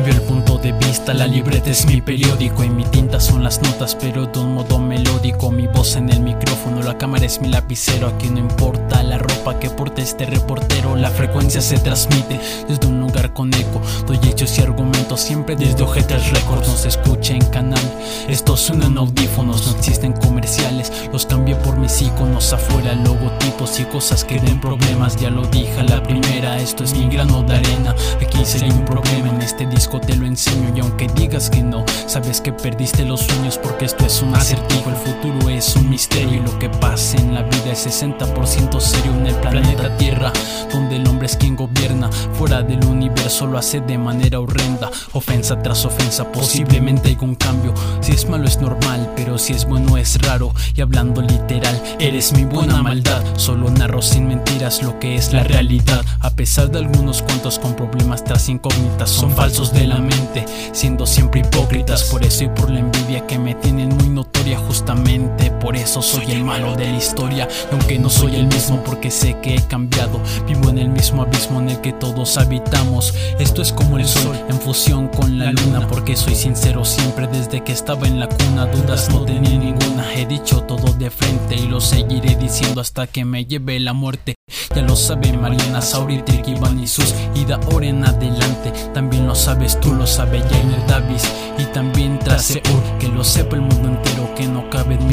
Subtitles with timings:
[0.00, 4.24] punto de vista, la libreta es mi periódico y mi tinta son las notas, pero
[4.24, 5.50] de un modo melódico.
[5.50, 8.08] Mi voz en el micrófono, la cámara es mi lapicero.
[8.08, 13.00] Aquí no importa la ropa que porte este reportero, la frecuencia se transmite desde un
[13.00, 13.82] lugar con eco.
[14.06, 16.68] Doy hechos y argumentos siempre desde Ojetes Records.
[16.68, 17.82] No se escucha en canal,
[18.28, 20.90] estos suenan audífonos, no existen comerciales.
[21.12, 25.16] Los cambié por mis iconos afuera, logotipos y cosas que den problemas.
[25.16, 26.21] Ya lo dije a la primera,
[26.58, 27.94] esto es mi grano de arena.
[28.20, 30.72] Aquí sería un problema en este disco te lo enseño.
[30.74, 34.90] Y aunque digas que no, sabes que perdiste los sueños porque esto es un acertijo,
[34.90, 39.12] el futuro es un misterio y lo que pasa en la vida es 60% serio
[39.12, 40.32] en el planeta Tierra,
[40.72, 45.60] donde el hombre es quien gobierna, fuera del universo lo hace de manera horrenda, ofensa
[45.62, 49.96] tras ofensa, posiblemente hay un cambio, si es malo es normal, pero si es bueno
[49.96, 55.16] es raro, y hablando literal, eres mi buena maldad, solo narro sin mentiras lo que
[55.16, 59.86] es la realidad, a pesar de algunos cuantos con problemas tras incógnitas, son falsos de
[59.86, 62.02] la mente, siendo siempre hipócritas.
[62.10, 66.32] Por eso y por la envidia que me tienen muy notoria, justamente por eso soy
[66.32, 67.46] el malo de la historia.
[67.70, 71.22] Y aunque no soy el mismo, porque sé que he cambiado, vivo en el mismo
[71.22, 73.14] abismo en el que todos habitamos.
[73.38, 77.62] Esto es como el sol en fusión con la luna, porque soy sincero siempre desde
[77.62, 78.66] que estaba en la cuna.
[78.66, 83.24] Dudas no tenía ninguna, he dicho todo de frente y lo seguiré diciendo hasta que
[83.24, 84.34] me lleve la muerte.
[84.74, 88.72] Ya lo sabe Mariana Sauri, Tirkiban y sus y de ahora en adelante.
[88.94, 91.24] También lo sabes tú, lo sabe Jainer Davis
[91.58, 92.62] y también Traseur.
[92.98, 95.12] Que lo sepa el mundo entero, que no cabe en.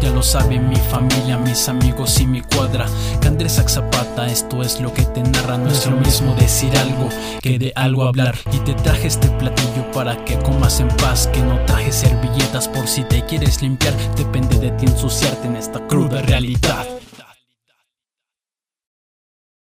[0.00, 2.86] Ya lo sabe mi familia, mis amigos y mi cuadra.
[3.34, 5.58] Andrés Zapata, esto es lo que te narra.
[5.58, 7.08] No es lo mismo decir algo
[7.40, 8.36] que de algo hablar.
[8.52, 11.28] Y te traje este platillo para que comas en paz.
[11.32, 13.94] Que no traje servilletas por si te quieres limpiar.
[14.16, 16.86] Depende de ti ensuciarte en esta cruda realidad.